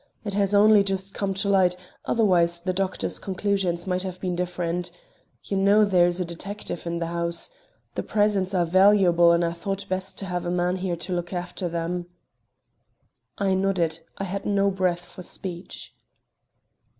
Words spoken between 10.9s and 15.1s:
to look after them." I nodded; I had no breath